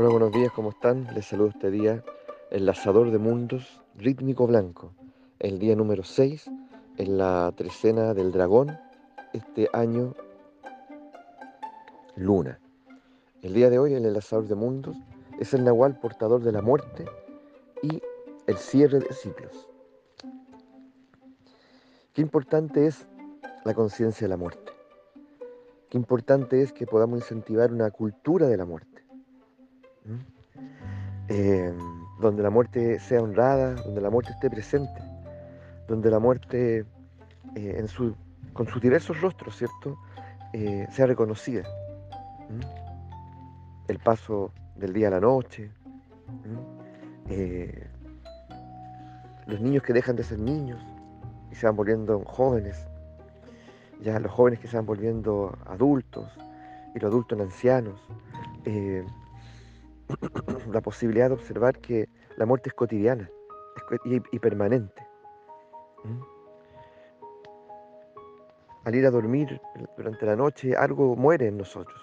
Hola, 0.00 0.10
buenos 0.10 0.30
días, 0.30 0.52
¿cómo 0.52 0.70
están? 0.70 1.12
Les 1.12 1.26
saludo 1.26 1.48
este 1.48 1.72
día, 1.72 2.04
el 2.52 2.66
Lazador 2.66 3.10
de 3.10 3.18
Mundos, 3.18 3.82
rítmico 3.96 4.46
blanco, 4.46 4.92
el 5.40 5.58
día 5.58 5.74
número 5.74 6.04
6, 6.04 6.48
en 6.98 7.18
la 7.18 7.52
trecena 7.56 8.14
del 8.14 8.30
dragón, 8.30 8.78
este 9.32 9.68
año 9.72 10.14
luna. 12.14 12.60
El 13.42 13.54
día 13.54 13.70
de 13.70 13.80
hoy, 13.80 13.94
el 13.94 14.12
Lazador 14.12 14.46
de 14.46 14.54
Mundos, 14.54 14.96
es 15.40 15.52
el 15.52 15.64
Nahual 15.64 15.98
portador 15.98 16.44
de 16.44 16.52
la 16.52 16.62
muerte 16.62 17.04
y 17.82 18.00
el 18.46 18.56
cierre 18.56 19.00
de 19.00 19.12
ciclos. 19.12 19.68
Qué 22.12 22.22
importante 22.22 22.86
es 22.86 23.04
la 23.64 23.74
conciencia 23.74 24.26
de 24.26 24.28
la 24.28 24.36
muerte. 24.36 24.70
Qué 25.88 25.98
importante 25.98 26.62
es 26.62 26.72
que 26.72 26.86
podamos 26.86 27.18
incentivar 27.18 27.72
una 27.72 27.90
cultura 27.90 28.46
de 28.46 28.56
la 28.56 28.64
muerte 28.64 28.97
eh, 31.28 31.72
donde 32.20 32.42
la 32.42 32.50
muerte 32.50 32.98
sea 33.00 33.22
honrada, 33.22 33.74
donde 33.74 34.00
la 34.00 34.10
muerte 34.10 34.32
esté 34.32 34.50
presente, 34.50 35.00
donde 35.86 36.10
la 36.10 36.18
muerte 36.18 36.86
eh, 37.54 37.86
con 38.52 38.66
sus 38.66 38.82
diversos 38.82 39.20
rostros, 39.20 39.56
¿cierto?, 39.56 39.98
eh, 40.52 40.86
sea 40.90 41.06
reconocida. 41.06 41.62
El 43.88 43.98
paso 43.98 44.52
del 44.76 44.92
día 44.92 45.08
a 45.08 45.10
la 45.10 45.20
noche, 45.20 45.70
los 49.46 49.60
niños 49.60 49.82
que 49.82 49.92
dejan 49.92 50.16
de 50.16 50.24
ser 50.24 50.38
niños 50.38 50.82
y 51.50 51.54
se 51.54 51.66
van 51.66 51.76
volviendo 51.76 52.20
jóvenes, 52.24 52.86
ya 54.00 54.18
los 54.18 54.32
jóvenes 54.32 54.60
que 54.60 54.68
se 54.68 54.76
van 54.76 54.86
volviendo 54.86 55.56
adultos 55.66 56.30
y 56.94 56.98
los 56.98 57.10
adultos 57.10 57.38
en 57.38 57.44
ancianos 57.44 58.00
la 60.72 60.80
posibilidad 60.80 61.28
de 61.28 61.34
observar 61.34 61.78
que 61.78 62.08
la 62.36 62.46
muerte 62.46 62.70
es 62.70 62.74
cotidiana 62.74 63.30
y, 64.04 64.38
permanente. 64.38 65.06
¿Mm? 66.04 66.20
Al 68.84 68.94
ir 68.94 69.06
a 69.06 69.10
dormir 69.10 69.60
durante 69.96 70.24
la 70.24 70.36
noche, 70.36 70.74
algo 70.76 71.14
muere 71.16 71.48
en 71.48 71.58
nosotros, 71.58 72.00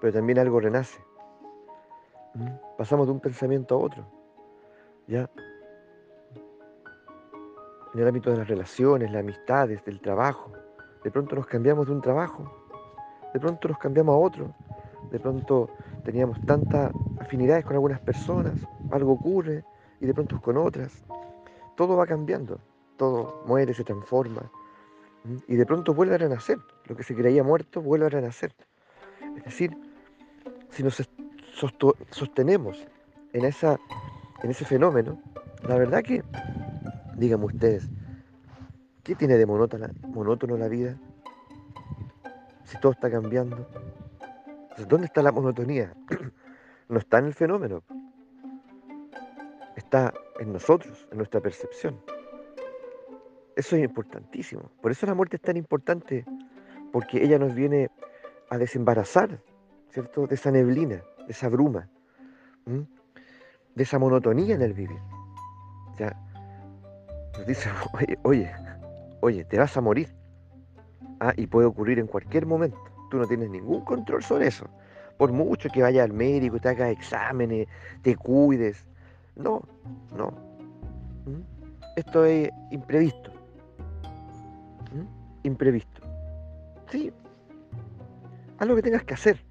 pero 0.00 0.12
también 0.12 0.38
algo 0.38 0.60
renace. 0.60 1.00
¿Mm? 2.34 2.48
Pasamos 2.78 3.06
de 3.06 3.12
un 3.12 3.20
pensamiento 3.20 3.74
a 3.74 3.78
otro. 3.78 4.06
¿Ya? 5.06 5.28
En 7.94 8.00
el 8.00 8.08
ámbito 8.08 8.30
de 8.30 8.38
las 8.38 8.48
relaciones, 8.48 9.10
las 9.10 9.20
amistades, 9.20 9.84
del 9.84 10.00
trabajo. 10.00 10.52
De 11.04 11.10
pronto 11.10 11.36
nos 11.36 11.46
cambiamos 11.46 11.86
de 11.86 11.92
un 11.92 12.00
trabajo, 12.00 12.50
de 13.34 13.40
pronto 13.40 13.68
nos 13.68 13.78
cambiamos 13.78 14.14
a 14.14 14.18
otro, 14.18 14.54
de 15.10 15.18
pronto 15.18 15.68
teníamos 16.04 16.40
tantas 16.46 16.92
afinidades 17.20 17.64
con 17.64 17.74
algunas 17.74 18.00
personas, 18.00 18.54
algo 18.90 19.12
ocurre 19.12 19.64
y 20.00 20.06
de 20.06 20.14
pronto 20.14 20.40
con 20.40 20.56
otras. 20.56 21.04
Todo 21.76 21.96
va 21.96 22.06
cambiando, 22.06 22.58
todo 22.96 23.42
muere, 23.46 23.74
se 23.74 23.84
transforma 23.84 24.50
y 25.46 25.56
de 25.56 25.66
pronto 25.66 25.94
vuelve 25.94 26.14
a 26.14 26.18
renacer. 26.18 26.58
Lo 26.86 26.96
que 26.96 27.02
se 27.02 27.14
creía 27.14 27.42
muerto 27.42 27.80
vuelve 27.80 28.06
a 28.06 28.10
renacer. 28.10 28.54
Es 29.36 29.44
decir, 29.44 29.76
si 30.70 30.82
nos 30.82 31.02
sostenemos 32.10 32.84
en, 33.32 33.44
esa, 33.44 33.78
en 34.42 34.50
ese 34.50 34.64
fenómeno, 34.64 35.20
la 35.66 35.76
verdad 35.76 36.02
que, 36.02 36.22
díganme 37.16 37.46
ustedes, 37.46 37.88
¿qué 39.02 39.14
tiene 39.14 39.36
de 39.36 39.46
monótono 39.46 40.56
la 40.56 40.68
vida? 40.68 40.98
Si 42.64 42.78
todo 42.80 42.92
está 42.92 43.10
cambiando, 43.10 43.68
¿dónde 44.88 45.06
está 45.06 45.22
la 45.22 45.32
monotonía? 45.32 45.94
no 46.88 46.98
está 46.98 47.18
en 47.18 47.26
el 47.26 47.34
fenómeno, 47.34 47.82
está 49.76 50.12
en 50.40 50.52
nosotros, 50.52 51.06
en 51.10 51.18
nuestra 51.18 51.40
percepción. 51.40 52.00
Eso 53.56 53.76
es 53.76 53.84
importantísimo. 53.84 54.70
Por 54.80 54.92
eso 54.92 55.06
la 55.06 55.14
muerte 55.14 55.36
es 55.36 55.42
tan 55.42 55.56
importante, 55.56 56.24
porque 56.90 57.22
ella 57.22 57.38
nos 57.38 57.54
viene 57.54 57.90
a 58.50 58.58
desembarazar, 58.58 59.40
¿cierto? 59.90 60.26
De 60.26 60.34
esa 60.34 60.50
neblina, 60.50 61.02
de 61.26 61.32
esa 61.32 61.48
bruma, 61.48 61.88
de 62.66 63.82
esa 63.82 63.98
monotonía 63.98 64.54
en 64.54 64.62
el 64.62 64.72
vivir. 64.72 65.00
Ya 65.98 66.16
nos 67.36 67.46
dice, 67.46 67.70
oye, 67.94 68.18
oye, 68.22 68.52
oye, 69.20 69.44
te 69.44 69.58
vas 69.58 69.76
a 69.76 69.80
morir. 69.80 70.14
Ah, 71.20 71.32
y 71.36 71.46
puede 71.46 71.66
ocurrir 71.66 71.98
en 71.98 72.06
cualquier 72.06 72.46
momento. 72.46 72.91
Tú 73.12 73.18
no 73.18 73.26
tienes 73.26 73.50
ningún 73.50 73.82
control 73.82 74.22
sobre 74.22 74.46
eso. 74.46 74.64
Por 75.18 75.32
mucho 75.32 75.68
que 75.68 75.82
vayas 75.82 76.04
al 76.04 76.14
médico, 76.14 76.58
te 76.58 76.70
hagas 76.70 76.92
exámenes, 76.92 77.68
te 78.00 78.16
cuides. 78.16 78.86
No, 79.36 79.60
no. 80.16 80.30
¿Mm? 81.26 81.42
Esto 81.94 82.24
es 82.24 82.48
imprevisto. 82.70 83.30
¿Mm? 84.94 85.04
Imprevisto. 85.42 86.00
Sí. 86.90 87.12
Haz 88.56 88.66
lo 88.66 88.76
que 88.76 88.82
tengas 88.82 89.04
que 89.04 89.12
hacer. 89.12 89.44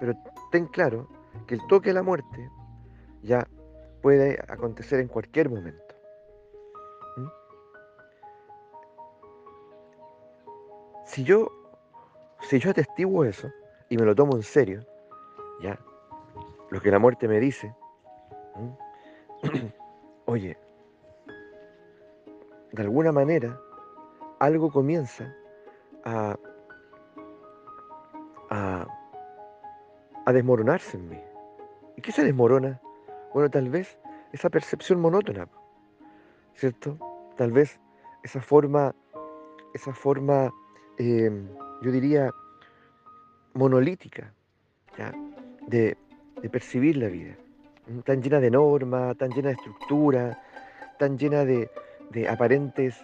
Pero 0.00 0.14
ten 0.50 0.64
claro 0.64 1.06
que 1.46 1.56
el 1.56 1.66
toque 1.66 1.90
de 1.90 1.94
la 1.96 2.02
muerte 2.02 2.48
ya 3.22 3.46
puede 4.00 4.42
acontecer 4.48 5.00
en 5.00 5.08
cualquier 5.08 5.50
momento. 5.50 5.94
¿Mm? 7.18 7.26
Si 11.04 11.24
yo 11.24 11.59
si 12.42 12.58
yo 12.58 12.70
atestiguo 12.70 13.24
eso 13.24 13.50
y 13.88 13.96
me 13.96 14.04
lo 14.04 14.14
tomo 14.14 14.36
en 14.36 14.42
serio, 14.42 14.84
ya, 15.60 15.78
lo 16.70 16.80
que 16.80 16.90
la 16.90 16.98
muerte 16.98 17.28
me 17.28 17.40
dice, 17.40 17.74
oye, 20.26 20.56
de 22.72 22.82
alguna 22.82 23.12
manera 23.12 23.60
algo 24.38 24.70
comienza 24.70 25.34
a, 26.04 26.36
a, 28.50 28.86
a 30.26 30.32
desmoronarse 30.32 30.96
en 30.96 31.08
mí. 31.08 31.20
¿Y 31.96 32.02
qué 32.02 32.12
se 32.12 32.24
desmorona? 32.24 32.80
Bueno, 33.34 33.50
tal 33.50 33.68
vez 33.68 33.98
esa 34.32 34.48
percepción 34.48 35.00
monótona, 35.00 35.48
¿cierto? 36.54 36.96
Tal 37.36 37.52
vez 37.52 37.80
esa 38.22 38.40
forma, 38.40 38.94
esa 39.74 39.92
forma 39.92 40.50
em, 40.98 41.48
yo 41.80 41.90
diría, 41.90 42.30
monolítica, 43.54 44.32
De, 45.66 45.96
percibir 46.50 46.96
la 46.96 47.08
vida, 47.08 47.36
tan 48.04 48.22
llena 48.22 48.40
de 48.40 48.50
normas, 48.50 49.16
tan 49.16 49.30
llena 49.30 49.48
de 49.48 49.54
estructura, 49.54 50.42
tan 50.98 51.18
llena 51.18 51.44
de, 51.44 51.70
aparentes 52.28 52.96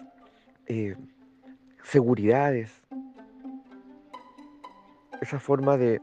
eh, 0.67 0.95
seguridades. 1.83 2.71
Esa 5.21 5.39
forma 5.39 5.77
de, 5.77 6.01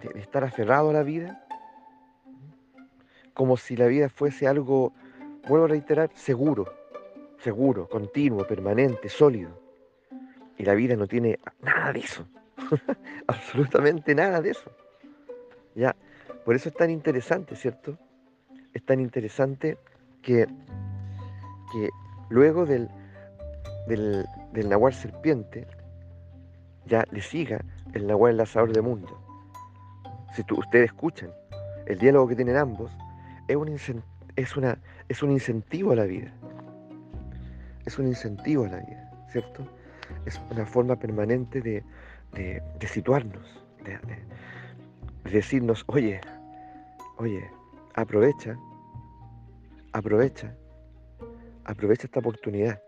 de 0.00 0.20
estar 0.20 0.44
aferrado 0.44 0.90
a 0.90 0.92
la 0.92 1.02
vida, 1.02 1.44
como 3.34 3.56
si 3.56 3.76
la 3.76 3.86
vida 3.86 4.08
fuese 4.08 4.46
algo, 4.46 4.92
vuelvo 5.48 5.66
a 5.66 5.68
reiterar, 5.68 6.10
seguro, 6.14 6.66
seguro, 7.38 7.88
continuo, 7.88 8.46
permanente, 8.46 9.08
sólido. 9.08 9.69
Y 10.60 10.64
la 10.64 10.74
vida 10.74 10.94
no 10.94 11.06
tiene 11.06 11.38
nada 11.62 11.90
de 11.90 12.00
eso. 12.00 12.26
Absolutamente 13.26 14.14
nada 14.14 14.42
de 14.42 14.50
eso. 14.50 14.70
Ya, 15.74 15.96
por 16.44 16.54
eso 16.54 16.68
es 16.68 16.74
tan 16.74 16.90
interesante, 16.90 17.56
¿cierto? 17.56 17.96
Es 18.74 18.84
tan 18.84 19.00
interesante 19.00 19.78
que, 20.20 20.46
que 21.72 21.88
luego 22.28 22.66
del, 22.66 22.90
del, 23.88 24.26
del 24.52 24.92
serpiente, 24.92 25.66
ya 26.84 27.06
le 27.10 27.22
siga 27.22 27.64
el 27.94 28.06
nahual 28.06 28.32
enlazador 28.32 28.74
de 28.74 28.82
mundo. 28.82 29.18
Si 30.34 30.42
ustedes 30.52 30.90
escuchan 30.90 31.30
el 31.86 31.98
diálogo 31.98 32.28
que 32.28 32.36
tienen 32.36 32.58
ambos, 32.58 32.92
es 33.48 33.56
un, 33.56 34.02
es, 34.36 34.56
una, 34.58 34.78
es 35.08 35.22
un 35.22 35.30
incentivo 35.30 35.92
a 35.92 35.96
la 35.96 36.04
vida. 36.04 36.30
Es 37.86 37.98
un 37.98 38.08
incentivo 38.08 38.66
a 38.66 38.68
la 38.68 38.80
vida, 38.80 39.10
¿cierto? 39.32 39.66
Es 40.26 40.40
una 40.50 40.66
forma 40.66 40.96
permanente 40.96 41.60
de, 41.60 41.82
situarnos, 42.86 43.64
de, 43.84 43.98
decirnos, 45.30 45.84
oye, 45.86 46.20
oye, 47.18 47.50
aprovecha, 47.94 48.58
aprovecha, 49.92 50.54
aprovecha 51.64 52.06
esta 52.06 52.20
oportunidad, 52.20 52.82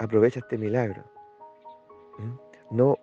aprovecha 0.00 0.40
este 0.40 0.58
milagro. 0.58 1.04
No, 2.70 2.98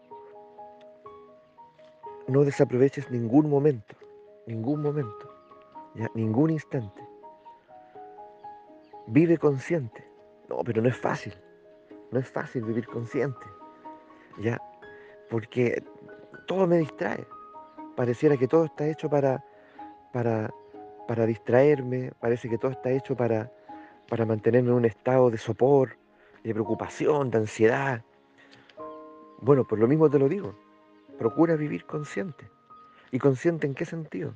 no 2.28 2.44
desaproveches 2.44 3.10
ningún 3.12 3.50
momento, 3.50 3.96
ningún 4.48 4.82
momento, 4.82 5.30
ningún 6.16 6.52
instante. 6.52 7.02
Vive 9.08 9.38
consciente. 9.38 10.06
No, 10.50 10.64
pero 10.64 10.82
no 10.82 10.90
es 10.90 10.98
fácil. 10.98 11.34
No 12.12 12.20
es 12.20 12.30
fácil 12.30 12.64
vivir 12.64 12.86
consciente, 12.88 13.46
¿ya? 14.40 14.62
Porque 15.30 15.84
todo 16.46 16.68
me 16.68 16.78
distrae. 16.78 17.26
Pareciera 17.96 18.38
que 18.38 18.48
todo 18.48 18.66
está 18.66 18.86
hecho 18.86 19.10
para, 19.10 19.44
para, 20.12 20.54
para 21.08 21.26
distraerme, 21.26 22.12
parece 22.20 22.50
que 22.50 22.58
todo 22.58 22.72
está 22.72 22.92
hecho 22.92 23.16
para, 23.16 23.52
para 24.10 24.26
mantenerme 24.26 24.70
en 24.70 24.76
un 24.76 24.86
estado 24.86 25.30
de 25.30 25.38
sopor, 25.38 25.96
de 26.44 26.54
preocupación, 26.54 27.30
de 27.30 27.38
ansiedad. 27.38 28.02
Bueno, 29.40 29.66
por 29.66 29.80
lo 29.80 29.88
mismo 29.88 30.10
te 30.10 30.20
lo 30.20 30.28
digo, 30.28 30.56
procura 31.18 31.56
vivir 31.56 31.86
consciente. 31.86 32.50
¿Y 33.12 33.20
consciente 33.20 33.68
en 33.68 33.74
qué 33.74 33.86
sentido? 33.86 34.36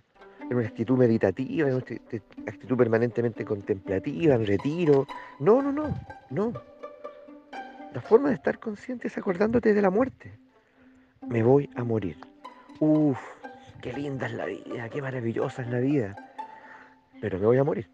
En 0.49 0.57
una 0.57 0.67
actitud 0.67 0.97
meditativa, 0.97 1.67
en 1.67 1.75
una 1.75 1.83
actitud 2.47 2.77
permanentemente 2.77 3.43
contemplativa, 3.43 4.35
en 4.35 4.45
retiro. 4.45 5.07
No, 5.39 5.61
no, 5.61 5.71
no, 5.71 5.93
no. 6.29 6.53
La 7.95 8.01
forma 8.01 8.27
de 8.27 8.35
estar 8.35 8.59
consciente 8.59 9.07
es 9.07 9.17
acordándote 9.17 9.73
de 9.73 9.81
la 9.81 9.89
muerte. 9.89 10.37
Me 11.29 11.41
voy 11.41 11.69
a 11.77 11.83
morir. 11.85 12.17
Uf, 12.81 13.17
qué 13.81 13.93
linda 13.93 14.25
es 14.27 14.33
la 14.33 14.47
vida, 14.47 14.89
qué 14.89 15.01
maravillosa 15.01 15.61
es 15.61 15.69
la 15.69 15.79
vida. 15.79 16.13
Pero 17.21 17.39
me 17.39 17.45
voy 17.45 17.57
a 17.57 17.63
morir. 17.63 17.89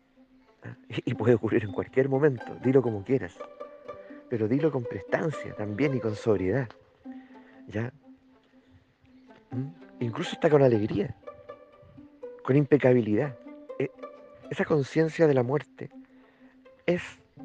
¿ah? 0.64 0.76
Y 1.06 1.14
puede 1.14 1.36
ocurrir 1.36 1.66
en 1.66 1.72
cualquier 1.72 2.10
momento, 2.10 2.56
dilo 2.64 2.82
como 2.82 3.04
quieras. 3.04 3.38
Pero 4.28 4.48
dilo 4.48 4.72
con 4.72 4.86
prestancia 4.86 5.54
también 5.54 5.94
y 5.96 6.00
con 6.00 6.16
sobriedad. 6.16 6.68
¿Ya? 7.68 7.94
¿Mm? 9.52 9.68
Incluso 10.00 10.32
está 10.32 10.50
con 10.50 10.64
alegría, 10.64 11.16
con 12.44 12.56
impecabilidad. 12.56 13.38
E, 13.78 13.92
esa 14.50 14.66
conciencia 14.66 15.28
de 15.28 15.36
la 15.36 15.44
muerte 15.44 15.92
es 16.88 17.04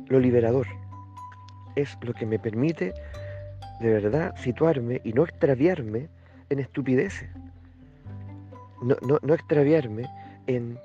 lo 0.08 0.19
liberador, 0.20 0.67
es 1.76 1.96
lo 2.00 2.12
que 2.12 2.26
me 2.26 2.38
permite 2.38 2.93
de 3.81 3.90
verdad 3.90 4.34
situarme 4.37 5.00
y 5.05 5.12
no 5.12 5.25
extraviarme 5.25 6.08
en 6.50 6.58
estupideces 6.58 7.28
no, 8.82 9.34
extraviarme 9.34 10.05
en, 10.46 10.78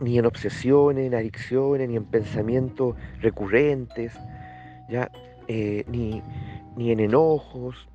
ni 0.00 0.18
en 0.18 0.26
obsesiones, 0.26 1.06
en 1.06 1.14
adicciones, 1.14 1.88
ni 1.88 1.96
en 1.96 2.04
pensamientos 2.04 2.96
recurrentes, 3.20 4.12
¿ya? 4.88 5.10
Eh, 5.48 5.84
ni, 5.88 6.22
en 6.90 7.00
enojos, 7.00 7.88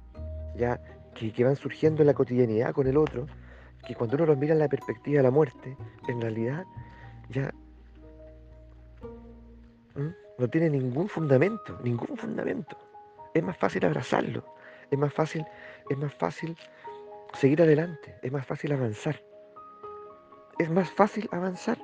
¿ya? 0.55 0.79
Que, 1.13 1.43
van 1.43 1.55
surgiendo 1.55 2.01
en 2.01 2.07
la 2.07 2.13
cotidianidad 2.13 2.73
con 2.73 2.87
el 2.87 2.97
otro, 2.97 3.27
que 3.85 3.95
cuando 3.95 4.15
uno 4.15 4.25
los 4.25 4.37
mira 4.37 4.53
en 4.53 4.59
la 4.59 4.69
perspectiva 4.69 5.17
de 5.17 5.23
la 5.23 5.31
muerte, 5.31 5.75
en 6.07 6.21
realidad 6.21 6.65
ya 7.29 7.53
no 10.37 10.47
tiene 10.47 10.69
ningún 10.69 11.07
fundamento, 11.07 11.79
ningún 11.83 12.17
fundamento. 12.17 12.77
Es 13.33 13.43
más 13.43 13.57
fácil 13.57 13.85
abrazarlo, 13.85 14.43
es 14.89 14.97
más 14.97 15.13
fácil, 15.13 15.45
es 15.89 15.97
más 15.97 16.13
fácil 16.13 16.57
seguir 17.33 17.61
adelante, 17.61 18.15
es 18.21 18.31
más 18.31 18.45
fácil 18.45 18.71
avanzar. 18.71 19.21
Es 20.57 20.69
más 20.69 20.89
fácil 20.91 21.29
avanzar. 21.31 21.77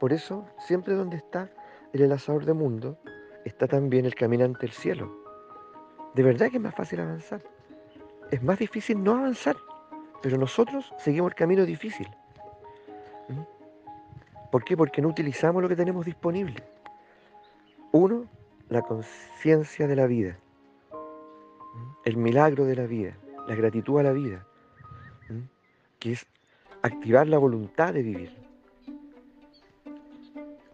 Por 0.00 0.12
eso, 0.12 0.46
siempre 0.66 0.94
donde 0.94 1.16
está 1.16 1.50
el 1.92 2.02
enlazador 2.02 2.44
de 2.44 2.54
mundo, 2.54 2.98
está 3.44 3.66
también 3.66 4.06
el 4.06 4.14
caminante 4.14 4.60
del 4.60 4.72
cielo. 4.72 5.12
De 6.14 6.22
verdad 6.22 6.50
que 6.50 6.56
es 6.56 6.62
más 6.62 6.74
fácil 6.74 7.00
avanzar. 7.00 7.42
Es 8.30 8.42
más 8.42 8.58
difícil 8.58 9.02
no 9.02 9.16
avanzar, 9.16 9.56
pero 10.22 10.38
nosotros 10.38 10.92
seguimos 10.98 11.32
el 11.32 11.34
camino 11.34 11.64
difícil. 11.64 12.08
¿Mm? 13.28 14.50
¿Por 14.50 14.64
qué? 14.64 14.76
Porque 14.76 15.02
no 15.02 15.08
utilizamos 15.08 15.62
lo 15.62 15.68
que 15.68 15.76
tenemos 15.76 16.04
disponible. 16.06 16.62
Uno, 17.92 18.26
la 18.68 18.82
conciencia 18.82 19.86
de 19.86 19.96
la 19.96 20.06
vida, 20.06 20.38
¿Mm? 20.90 21.92
el 22.04 22.16
milagro 22.16 22.64
de 22.64 22.76
la 22.76 22.86
vida, 22.86 23.16
la 23.46 23.54
gratitud 23.54 24.00
a 24.00 24.02
la 24.02 24.12
vida 24.12 24.46
que 26.02 26.10
es 26.10 26.26
activar 26.82 27.28
la 27.28 27.38
voluntad 27.38 27.94
de 27.94 28.02
vivir. 28.02 28.32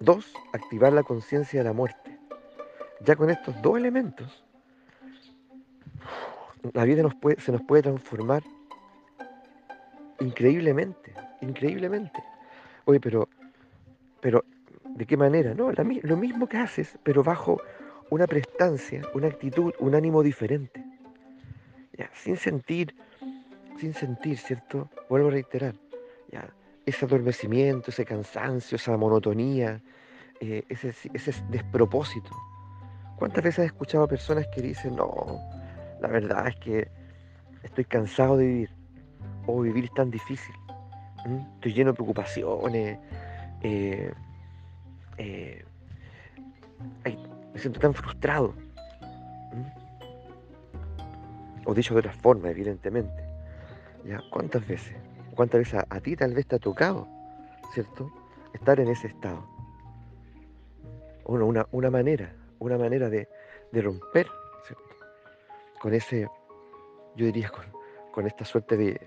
Dos, 0.01 0.33
activar 0.55 0.95
la 0.95 1.03
conciencia 1.03 1.61
de 1.61 1.65
la 1.65 1.75
muerte. 1.75 2.19
Ya 3.05 3.15
con 3.15 3.29
estos 3.29 3.61
dos 3.61 3.77
elementos, 3.77 4.43
la 6.73 6.85
vida 6.85 7.03
se 7.37 7.53
nos 7.53 7.63
puede 7.63 7.83
transformar 7.83 8.43
increíblemente, 10.21 11.13
increíblemente. 11.43 12.25
Oye, 12.87 13.01
pero, 13.01 13.29
pero, 14.23 14.47
¿de 14.99 15.07
qué 15.07 15.17
manera? 15.17 15.55
No, 15.55 15.71
lo 15.73 16.17
mismo 16.17 16.47
que 16.49 16.59
haces, 16.59 16.99
pero 17.03 17.23
bajo 17.23 17.61
una 18.11 18.27
prestancia, 18.27 19.03
una 19.15 19.29
actitud, 19.29 19.73
un 19.79 19.95
ánimo 19.95 20.23
diferente. 20.23 20.85
Ya, 21.97 22.11
sin 22.15 22.37
sentir 22.37 22.95
sin 23.79 23.95
sentir, 23.95 24.39
¿cierto? 24.39 24.91
Vuelvo 25.09 25.29
a 25.29 25.33
reiterar, 25.33 25.75
¿ya? 26.31 26.49
ese 26.85 27.05
adormecimiento, 27.05 27.91
ese 27.91 28.05
cansancio, 28.05 28.77
esa 28.77 28.97
monotonía, 28.97 29.81
eh, 30.41 30.65
ese, 30.69 30.93
despropósito. 31.51 32.31
¿Cuántas 33.17 33.45
veces 33.45 33.59
he 33.61 33.67
escuchado 33.67 34.05
a 34.05 34.09
personas 34.09 34.47
que 34.55 34.63
dicen, 34.63 34.97
no, 34.97 35.39
la 36.01 36.09
verdad 36.09 36.49
es 36.49 36.57
que 36.57 36.89
estoy 37.63 37.85
cansado 37.85 38.37
de 38.37 38.47
vivir, 38.47 38.71
o 39.47 39.61
vivir 39.61 39.85
es 39.85 39.95
tan 39.95 40.11
difícil, 40.11 40.55
estoy 41.55 41.73
lleno 41.73 41.91
de 41.91 41.95
preocupaciones, 41.95 42.99
eh, 43.63 44.13
eh, 45.19 45.65
me 47.53 47.59
siento 47.59 47.81
tan 47.81 47.93
frustrado. 47.93 48.55
O 51.65 51.75
dicho 51.75 51.93
de 51.95 52.01
otra 52.01 52.13
forma, 52.13 52.51
evidentemente. 52.51 53.25
¿Cuántas 54.31 54.67
veces? 54.67 54.97
¿Cuántas 55.35 55.61
veces 55.61 55.85
a, 55.89 56.01
ti 56.01 56.17
tal 56.17 56.33
vez 56.33 56.47
te 56.47 56.57
ha 56.57 56.59
tocado, 56.59 57.07
¿cierto? 57.75 58.11
Estar 58.55 58.81
en 58.81 58.89
ese 58.89 59.09
estado. 59.09 59.45
una, 61.25 61.67
una 61.73 61.91
manera, 61.91 62.35
una 62.59 62.79
manera 62.79 63.11
de, 63.11 63.29
romper, 63.73 64.27
¿cierto? 64.67 64.95
Con 65.81 65.95
ese, 65.95 66.29
yo 67.17 67.27
diría, 67.27 67.51
con, 68.13 68.27
esta 68.27 68.45
suerte 68.45 68.77
de, 68.77 69.01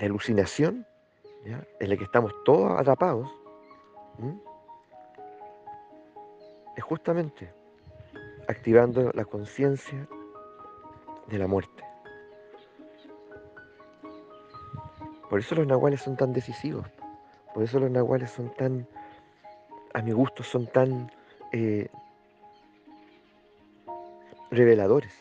alucinación, 0.00 0.86
en 1.44 1.88
la 1.88 1.96
que 1.96 2.04
estamos 2.04 2.32
todos 2.44 2.80
atrapados, 2.80 3.30
es 6.78 6.84
justamente 6.84 7.52
activando 8.46 9.10
la 9.12 9.24
conciencia 9.24 10.06
de 11.26 11.38
la 11.38 11.48
muerte. 11.48 11.82
Por 15.28 15.40
eso 15.40 15.56
los 15.56 15.66
nahuales 15.66 16.02
son 16.02 16.16
tan 16.16 16.32
decisivos. 16.32 16.86
Por 17.52 17.64
eso 17.64 17.80
los 17.80 17.90
nahuales 17.90 18.30
son 18.30 18.54
tan, 18.54 18.86
a 19.92 20.02
mi 20.02 20.12
gusto, 20.12 20.44
son 20.44 20.68
tan 20.68 21.10
eh, 21.52 21.88
reveladores. 24.52 25.12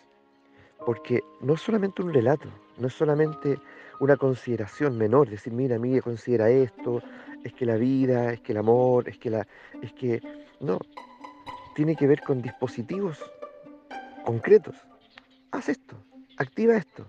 Porque 0.86 1.24
no 1.42 1.56
es 1.56 1.62
solamente 1.62 2.04
un 2.04 2.14
relato, 2.14 2.50
no 2.78 2.86
es 2.86 2.94
solamente 2.94 3.58
una 4.00 4.16
consideración 4.16 4.96
menor, 4.96 5.28
decir, 5.28 5.54
mira, 5.54 5.80
mira, 5.80 6.04
considera 6.04 6.52
esto, 6.52 7.02
es 7.44 7.52
que 7.54 7.66
la 7.66 7.78
vida, 7.78 8.32
es 8.34 8.42
que 8.42 8.52
el 8.52 8.60
amor, 8.60 9.10
es 9.10 9.18
que 9.18 9.32
la. 9.32 9.48
es 9.82 9.92
que. 9.94 10.22
No. 10.60 10.78
Tiene 11.78 11.96
que 11.96 12.08
ver 12.08 12.22
con 12.22 12.42
dispositivos 12.42 13.24
concretos. 14.26 14.76
Haz 15.52 15.70
esto, 15.70 15.96
activa 16.38 16.76
esto. 16.76 17.06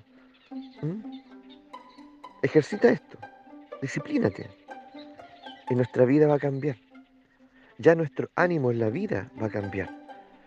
Ejercita 2.43 2.91
esto, 2.91 3.17
disciplínate. 3.81 4.51
Y 5.71 5.75
nuestra 5.75 6.05
vida 6.05 6.27
va 6.27 6.35
a 6.35 6.39
cambiar. 6.39 6.77
Ya 7.79 7.95
nuestro 7.95 8.29
ánimo 8.35 8.71
en 8.71 8.81
la 8.81 8.91
vida 8.91 9.31
va 9.41 9.47
a 9.47 9.51
cambiar. 9.51 9.89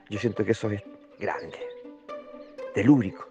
Yo 0.08 0.20
siento 0.20 0.46
que 0.46 0.51
eso 0.51 0.70
es 0.70 0.84
grande, 1.20 1.58
telúrico. 2.75 3.28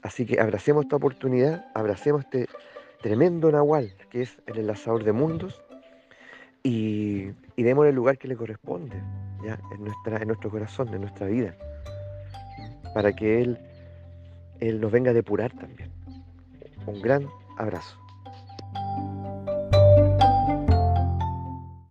Así 0.00 0.24
que 0.24 0.40
abracemos 0.40 0.86
esta 0.86 0.96
oportunidad, 0.96 1.70
abracemos 1.74 2.24
este 2.24 2.48
tremendo 3.02 3.52
Nahual, 3.52 3.94
que 4.08 4.22
es 4.22 4.38
el 4.46 4.60
enlazador 4.60 5.04
de 5.04 5.12
mundos, 5.12 5.60
y, 6.62 7.32
y 7.56 7.62
démosle 7.62 7.90
el 7.90 7.96
lugar 7.96 8.18
que 8.18 8.28
le 8.28 8.36
corresponde 8.36 8.96
¿ya? 9.44 9.58
En, 9.72 9.84
nuestra, 9.84 10.18
en 10.18 10.28
nuestro 10.28 10.50
corazón, 10.50 10.92
en 10.94 11.02
nuestra 11.02 11.26
vida, 11.26 11.54
para 12.94 13.12
que 13.12 13.42
Él, 13.42 13.58
Él 14.60 14.80
nos 14.80 14.92
venga 14.92 15.10
a 15.10 15.14
depurar 15.14 15.52
también. 15.52 15.90
Un 16.86 17.00
gran 17.00 17.28
abrazo. 17.58 18.01